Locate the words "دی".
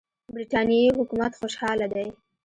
1.93-2.07